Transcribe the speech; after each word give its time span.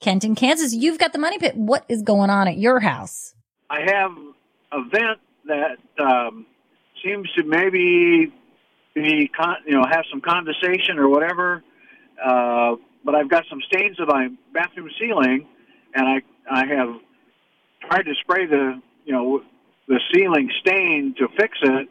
Kenton, 0.00 0.34
Kansas, 0.34 0.72
you've 0.72 0.98
got 0.98 1.12
the 1.12 1.18
money 1.18 1.38
pit. 1.38 1.56
What 1.56 1.84
is 1.88 2.02
going 2.02 2.30
on 2.30 2.46
at 2.46 2.56
your 2.56 2.80
house? 2.80 3.34
I 3.68 3.80
have 3.80 4.12
a 4.72 4.82
vent 4.88 5.18
that 5.46 5.78
um, 5.98 6.46
seems 7.04 7.28
to 7.32 7.42
maybe 7.42 8.32
be, 8.94 9.30
con- 9.36 9.56
you 9.66 9.72
know, 9.72 9.84
have 9.90 10.04
some 10.10 10.20
condensation 10.20 10.98
or 10.98 11.08
whatever. 11.08 11.64
Uh, 12.24 12.76
but 13.04 13.14
I've 13.14 13.28
got 13.28 13.44
some 13.50 13.60
stains 13.66 13.98
of 14.00 14.08
my 14.08 14.28
bathroom 14.52 14.90
ceiling, 15.00 15.46
and 15.94 16.06
I 16.06 16.20
I 16.50 16.66
have 16.66 16.94
tried 17.88 18.02
to 18.02 18.14
spray 18.20 18.46
the 18.46 18.80
you 19.04 19.12
know 19.12 19.40
the 19.86 20.00
ceiling 20.12 20.50
stain 20.60 21.14
to 21.18 21.28
fix 21.38 21.58
it, 21.62 21.88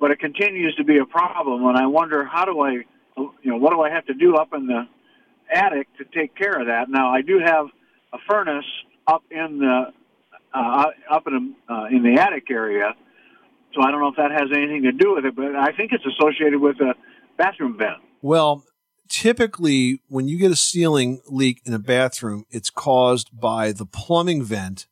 but 0.00 0.10
it 0.10 0.18
continues 0.18 0.74
to 0.76 0.84
be 0.84 0.98
a 0.98 1.04
problem. 1.04 1.66
And 1.66 1.76
I 1.76 1.86
wonder 1.86 2.24
how 2.24 2.44
do 2.44 2.60
I 2.60 2.70
you 3.16 3.32
know 3.44 3.56
what 3.56 3.70
do 3.70 3.82
I 3.82 3.90
have 3.90 4.06
to 4.06 4.14
do 4.14 4.36
up 4.36 4.52
in 4.54 4.66
the 4.66 4.88
attic 5.52 5.88
to 5.98 6.04
take 6.04 6.36
care 6.36 6.60
of 6.60 6.66
that? 6.66 6.88
Now 6.88 7.10
I 7.12 7.22
do 7.22 7.38
have 7.44 7.66
a 8.12 8.18
furnace 8.28 8.64
up 9.06 9.22
in 9.30 9.58
the 9.58 9.92
uh, 10.54 10.84
up 11.10 11.26
in 11.26 11.54
uh, 11.68 11.86
in 11.90 12.02
the 12.02 12.20
attic 12.20 12.50
area, 12.50 12.94
so 13.74 13.82
I 13.82 13.90
don't 13.90 14.00
know 14.00 14.08
if 14.08 14.16
that 14.16 14.30
has 14.30 14.50
anything 14.54 14.82
to 14.82 14.92
do 14.92 15.14
with 15.14 15.24
it, 15.24 15.36
but 15.36 15.54
I 15.54 15.72
think 15.72 15.92
it's 15.92 16.04
associated 16.06 16.60
with 16.60 16.76
a 16.80 16.94
bathroom 17.36 17.76
vent. 17.78 17.98
Well, 18.22 18.64
typically 19.08 20.00
when 20.08 20.28
you 20.28 20.38
get 20.38 20.50
a 20.50 20.56
ceiling 20.56 21.20
leak 21.26 21.60
in 21.64 21.74
a 21.74 21.78
bathroom, 21.78 22.44
it's 22.50 22.70
caused 22.70 23.38
by 23.38 23.72
the 23.72 23.86
plumbing 23.86 24.42
vent 24.42 24.86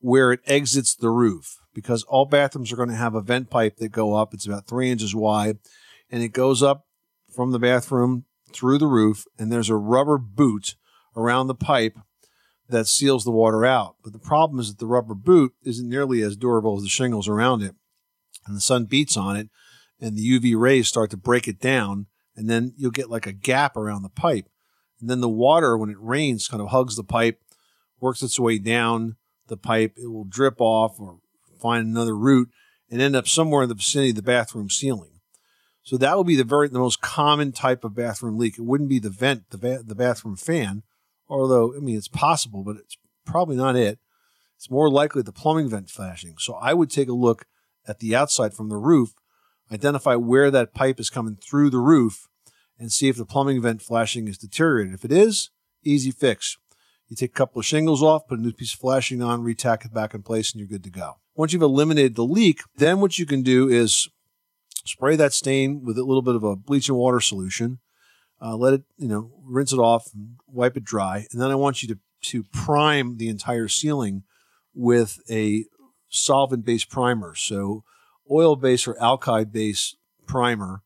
where 0.00 0.32
it 0.32 0.40
exits 0.46 0.94
the 0.94 1.10
roof 1.10 1.58
because 1.74 2.02
all 2.04 2.26
bathrooms 2.26 2.72
are 2.72 2.76
going 2.76 2.88
to 2.88 2.94
have 2.94 3.14
a 3.14 3.20
vent 3.20 3.50
pipe 3.50 3.76
that 3.76 3.88
go 3.88 4.14
up. 4.14 4.34
It's 4.34 4.46
about 4.46 4.66
three 4.66 4.90
inches 4.90 5.14
wide 5.14 5.58
and 6.10 6.22
it 6.22 6.28
goes 6.28 6.62
up 6.62 6.86
from 7.34 7.52
the 7.52 7.58
bathroom 7.58 8.24
through 8.52 8.78
the 8.78 8.86
roof 8.86 9.24
and 9.38 9.50
there's 9.50 9.70
a 9.70 9.76
rubber 9.76 10.18
boot 10.18 10.76
around 11.16 11.46
the 11.46 11.54
pipe 11.54 11.98
that 12.68 12.86
seals 12.86 13.24
the 13.24 13.30
water 13.30 13.64
out. 13.64 13.96
But 14.02 14.12
the 14.12 14.18
problem 14.18 14.60
is 14.60 14.68
that 14.68 14.78
the 14.78 14.86
rubber 14.86 15.14
boot 15.14 15.54
isn't 15.62 15.88
nearly 15.88 16.22
as 16.22 16.36
durable 16.36 16.76
as 16.76 16.82
the 16.82 16.88
shingles 16.88 17.28
around 17.28 17.62
it. 17.62 17.74
And 18.46 18.56
the 18.56 18.60
sun 18.60 18.84
beats 18.84 19.16
on 19.16 19.36
it 19.36 19.48
and 20.00 20.16
the 20.16 20.38
UV 20.38 20.58
rays 20.58 20.88
start 20.88 21.10
to 21.10 21.16
break 21.16 21.48
it 21.48 21.60
down 21.60 22.06
and 22.36 22.50
then 22.50 22.74
you'll 22.76 22.90
get 22.90 23.10
like 23.10 23.26
a 23.26 23.32
gap 23.32 23.76
around 23.76 24.02
the 24.02 24.08
pipe. 24.08 24.48
And 25.00 25.10
then 25.10 25.20
the 25.20 25.28
water, 25.28 25.76
when 25.76 25.90
it 25.90 25.96
rains, 26.00 26.48
kind 26.48 26.62
of 26.62 26.68
hugs 26.68 26.96
the 26.96 27.04
pipe, 27.04 27.40
works 28.00 28.22
its 28.22 28.38
way 28.38 28.58
down 28.58 29.16
the 29.48 29.56
pipe. 29.56 29.94
It 29.96 30.08
will 30.08 30.24
drip 30.24 30.60
off 30.60 31.00
or 31.00 31.18
find 31.60 31.86
another 31.86 32.16
route 32.16 32.48
and 32.90 33.00
end 33.00 33.16
up 33.16 33.28
somewhere 33.28 33.62
in 33.62 33.68
the 33.68 33.74
vicinity 33.74 34.10
of 34.10 34.16
the 34.16 34.22
bathroom 34.22 34.70
ceiling. 34.70 35.15
So 35.86 35.96
that 35.98 36.18
would 36.18 36.26
be 36.26 36.34
the 36.34 36.42
very 36.42 36.68
the 36.68 36.80
most 36.80 37.00
common 37.00 37.52
type 37.52 37.84
of 37.84 37.94
bathroom 37.94 38.38
leak. 38.38 38.58
It 38.58 38.64
wouldn't 38.64 38.90
be 38.90 38.98
the 38.98 39.08
vent, 39.08 39.50
the 39.50 39.56
va- 39.56 39.84
the 39.84 39.94
bathroom 39.94 40.34
fan, 40.34 40.82
although 41.28 41.74
I 41.76 41.78
mean 41.78 41.96
it's 41.96 42.08
possible, 42.08 42.64
but 42.64 42.76
it's 42.76 42.98
probably 43.24 43.54
not 43.54 43.76
it. 43.76 44.00
It's 44.56 44.68
more 44.68 44.90
likely 44.90 45.22
the 45.22 45.32
plumbing 45.32 45.68
vent 45.68 45.88
flashing. 45.88 46.34
So 46.38 46.54
I 46.54 46.74
would 46.74 46.90
take 46.90 47.08
a 47.08 47.12
look 47.12 47.46
at 47.86 48.00
the 48.00 48.16
outside 48.16 48.52
from 48.52 48.68
the 48.68 48.76
roof 48.76 49.14
identify 49.72 50.14
where 50.14 50.50
that 50.50 50.74
pipe 50.74 51.00
is 51.00 51.10
coming 51.10 51.36
through 51.36 51.70
the 51.70 51.78
roof 51.78 52.28
and 52.78 52.92
see 52.92 53.08
if 53.08 53.16
the 53.16 53.24
plumbing 53.24 53.62
vent 53.62 53.82
flashing 53.82 54.28
is 54.28 54.38
deteriorated. 54.38 54.94
If 54.94 55.04
it 55.04 55.12
is, 55.12 55.50
easy 55.84 56.10
fix. 56.10 56.58
You 57.08 57.16
take 57.16 57.30
a 57.30 57.34
couple 57.34 57.60
of 57.60 57.66
shingles 57.66 58.02
off, 58.02 58.26
put 58.26 58.38
a 58.38 58.42
new 58.42 58.52
piece 58.52 58.74
of 58.74 58.80
flashing 58.80 59.22
on, 59.22 59.42
retack 59.42 59.84
it 59.84 59.94
back 59.94 60.14
in 60.14 60.22
place, 60.22 60.52
and 60.52 60.60
you're 60.60 60.68
good 60.68 60.84
to 60.84 60.90
go. 60.90 61.14
Once 61.34 61.52
you've 61.52 61.62
eliminated 61.62 62.16
the 62.16 62.24
leak, 62.24 62.60
then 62.76 63.00
what 63.00 63.18
you 63.18 63.26
can 63.26 63.42
do 63.42 63.68
is 63.68 64.08
spray 64.86 65.16
that 65.16 65.32
stain 65.32 65.84
with 65.84 65.98
a 65.98 66.04
little 66.04 66.22
bit 66.22 66.34
of 66.34 66.44
a 66.44 66.56
bleach 66.56 66.88
and 66.88 66.98
water 66.98 67.20
solution. 67.20 67.78
Uh, 68.40 68.56
let 68.56 68.74
it, 68.74 68.82
you 68.98 69.08
know, 69.08 69.30
rinse 69.44 69.72
it 69.72 69.78
off 69.78 70.10
and 70.14 70.36
wipe 70.46 70.76
it 70.76 70.84
dry. 70.84 71.26
And 71.32 71.40
then 71.40 71.50
I 71.50 71.54
want 71.54 71.82
you 71.82 71.88
to, 71.88 71.98
to 72.30 72.44
prime 72.52 73.16
the 73.16 73.28
entire 73.28 73.68
ceiling 73.68 74.24
with 74.74 75.18
a 75.30 75.64
solvent 76.08 76.64
based 76.64 76.90
primer. 76.90 77.34
So 77.34 77.82
oil 78.30 78.56
based 78.56 78.86
or 78.86 78.94
alkyd 78.94 79.52
based 79.52 79.96
primer 80.26 80.82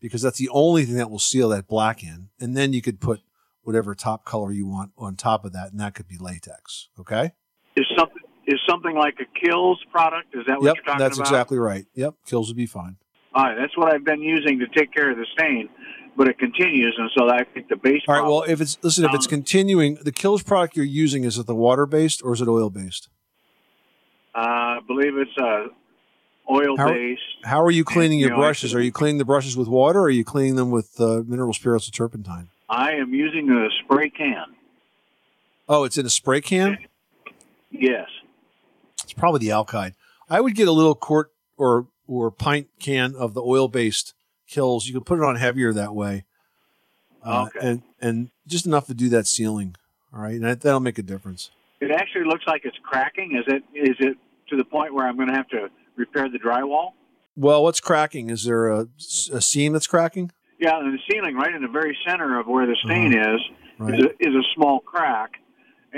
because 0.00 0.22
that's 0.22 0.38
the 0.38 0.48
only 0.50 0.84
thing 0.84 0.96
that 0.96 1.10
will 1.10 1.18
seal 1.18 1.48
that 1.48 1.66
black 1.66 2.02
in. 2.02 2.28
And 2.38 2.56
then 2.56 2.72
you 2.72 2.82
could 2.82 3.00
put 3.00 3.20
whatever 3.62 3.94
top 3.94 4.24
color 4.24 4.52
you 4.52 4.66
want 4.66 4.92
on 4.96 5.16
top 5.16 5.44
of 5.44 5.52
that, 5.52 5.72
and 5.72 5.80
that 5.80 5.94
could 5.94 6.06
be 6.06 6.16
latex. 6.18 6.88
Okay. 7.00 7.32
Is 7.76 7.86
something 7.98 8.22
is 8.46 8.60
something 8.68 8.94
like 8.94 9.16
a 9.20 9.46
Kilz 9.46 9.76
product? 9.90 10.34
Is 10.34 10.44
that 10.46 10.58
what 10.58 10.66
yep, 10.66 10.76
you're 10.76 10.84
talking 10.84 10.98
that's 10.98 11.16
about? 11.16 11.24
That's 11.24 11.30
exactly 11.30 11.58
right. 11.58 11.86
Yep, 11.94 12.14
Kilz 12.28 12.46
would 12.46 12.56
be 12.56 12.66
fine. 12.66 12.96
All 13.36 13.44
right, 13.44 13.54
that's 13.54 13.76
what 13.76 13.92
I've 13.92 14.02
been 14.02 14.22
using 14.22 14.58
to 14.60 14.66
take 14.68 14.94
care 14.94 15.10
of 15.10 15.18
the 15.18 15.26
stain, 15.34 15.68
but 16.16 16.26
it 16.26 16.38
continues, 16.38 16.96
and 16.96 17.10
so 17.14 17.28
I 17.28 17.44
think 17.44 17.68
the 17.68 17.76
base. 17.76 18.00
All 18.08 18.14
right. 18.14 18.26
Well, 18.26 18.44
if 18.48 18.62
it's 18.62 18.78
listen, 18.82 19.04
if 19.04 19.12
it's 19.12 19.26
continuing, 19.26 19.98
the 20.02 20.10
Kilz 20.10 20.42
product 20.42 20.74
you're 20.74 20.86
using 20.86 21.24
is 21.24 21.36
it 21.36 21.44
the 21.44 21.54
water 21.54 21.84
based 21.84 22.22
or 22.24 22.32
is 22.32 22.40
it 22.40 22.48
oil 22.48 22.70
based? 22.70 23.10
uh, 24.34 24.38
I 24.38 24.80
believe 24.86 25.18
it's 25.18 25.36
uh, 25.36 25.66
oil 26.50 26.78
How- 26.78 26.88
based. 26.88 27.20
How 27.44 27.62
are 27.62 27.70
you 27.70 27.84
cleaning 27.84 28.18
you 28.20 28.28
your 28.28 28.36
know, 28.36 28.42
brushes? 28.42 28.74
Are 28.74 28.80
you 28.80 28.90
cleaning 28.90 29.18
the 29.18 29.26
brushes 29.26 29.54
with 29.54 29.68
water 29.68 30.00
or 30.00 30.04
are 30.04 30.10
you 30.10 30.24
cleaning 30.24 30.56
them 30.56 30.70
with 30.70 30.98
uh, 30.98 31.22
mineral 31.26 31.52
spirits 31.52 31.86
or 31.88 31.92
turpentine? 31.92 32.48
I 32.70 32.92
am 32.92 33.12
using 33.12 33.50
a 33.50 33.68
spray 33.84 34.08
can. 34.08 34.46
Oh, 35.68 35.84
it's 35.84 35.98
in 35.98 36.06
a 36.06 36.10
spray 36.10 36.40
can? 36.40 36.78
Yes. 37.70 38.08
It's 39.04 39.12
probably 39.12 39.40
the 39.40 39.48
alkyd. 39.48 39.92
I 40.30 40.40
would 40.40 40.54
get 40.54 40.68
a 40.68 40.72
little 40.72 40.94
quart 40.94 41.32
or 41.58 41.86
or 42.06 42.30
pint 42.30 42.68
can 42.80 43.14
of 43.14 43.34
the 43.34 43.42
oil 43.42 43.68
based 43.68 44.14
Kilz. 44.50 44.86
You 44.86 44.92
can 44.92 45.04
put 45.04 45.18
it 45.18 45.24
on 45.24 45.36
heavier 45.36 45.72
that 45.72 45.94
way. 45.94 46.24
Uh, 47.24 47.46
Okay. 47.48 47.66
And 47.68 47.82
and 48.00 48.30
just 48.46 48.66
enough 48.66 48.86
to 48.86 48.94
do 48.94 49.08
that 49.10 49.26
sealing. 49.26 49.74
All 50.14 50.20
right. 50.20 50.34
And 50.34 50.44
that, 50.44 50.60
that'll 50.60 50.80
make 50.80 50.98
a 50.98 51.02
difference. 51.02 51.50
It 51.80 51.90
actually 51.90 52.24
looks 52.24 52.44
like 52.46 52.62
it's 52.64 52.76
cracking. 52.82 53.36
Is 53.36 53.52
it 53.52 53.62
is 53.74 53.96
it 54.00 54.16
to 54.50 54.56
the 54.56 54.64
point 54.64 54.94
where 54.94 55.06
I'm 55.06 55.16
going 55.16 55.28
to 55.28 55.34
have 55.34 55.48
to 55.48 55.68
repair 55.96 56.28
the 56.28 56.38
drywall? 56.38 56.90
Well, 57.36 57.62
what's 57.62 57.80
cracking? 57.80 58.30
Is 58.30 58.44
there 58.44 58.68
a, 58.68 58.86
a 59.32 59.40
seam 59.42 59.72
that's 59.74 59.86
cracking? 59.86 60.30
Yeah, 60.58 60.78
and 60.78 60.94
the 60.94 60.98
ceiling 61.10 61.34
right 61.36 61.54
in 61.54 61.60
the 61.60 61.68
very 61.68 61.94
center 62.08 62.38
of 62.40 62.46
where 62.46 62.66
the 62.66 62.76
stain 62.84 63.12
is 63.12 63.40
Uh-huh. 63.78 63.84
Right. 63.90 64.00
is, 64.00 64.06
a, 64.06 64.10
is 64.28 64.34
a 64.34 64.42
small 64.54 64.80
crack, 64.80 65.32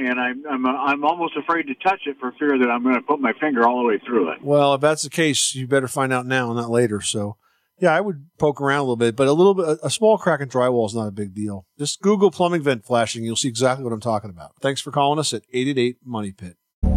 and 0.06 0.20
I'm 0.20 0.44
I'm 0.48 0.66
uh, 0.66 0.72
I'm 0.72 1.04
almost 1.04 1.36
afraid 1.36 1.64
to 1.64 1.74
touch 1.74 2.02
it 2.06 2.16
for 2.20 2.32
fear 2.38 2.58
that 2.58 2.68
I'm 2.68 2.82
going 2.82 2.94
to 2.94 3.02
put 3.02 3.20
my 3.20 3.32
finger 3.40 3.66
all 3.66 3.78
the 3.78 3.88
way 3.88 3.98
through 3.98 4.32
it. 4.32 4.42
Well, 4.42 4.74
if 4.74 4.80
that's 4.80 5.02
the 5.02 5.10
case, 5.10 5.54
you 5.54 5.66
better 5.66 5.88
find 5.88 6.12
out 6.12 6.26
now, 6.26 6.52
not 6.52 6.70
later. 6.70 7.00
So, 7.00 7.36
yeah, 7.80 7.94
I 7.94 8.00
would 8.00 8.26
poke 8.38 8.60
around 8.60 8.80
a 8.80 8.82
little 8.82 8.96
bit, 8.96 9.16
but 9.16 9.28
a 9.28 9.32
little 9.32 9.54
bit, 9.54 9.78
a 9.82 9.90
small 9.90 10.18
crack 10.18 10.40
in 10.40 10.48
drywall 10.48 10.86
is 10.86 10.94
not 10.94 11.08
a 11.08 11.12
big 11.12 11.34
deal. 11.34 11.66
Just 11.78 12.00
Google 12.02 12.30
plumbing 12.30 12.62
vent 12.62 12.84
flashing. 12.84 13.24
You'll 13.24 13.36
see 13.36 13.48
exactly 13.48 13.84
what 13.84 13.92
I'm 13.92 14.00
talking 14.00 14.30
about. 14.30 14.52
Thanks 14.60 14.80
for 14.80 14.90
calling 14.90 15.18
us 15.18 15.32
at 15.32 15.42
888 15.52 15.96
Money 16.04 16.32
Pit. 16.32 16.57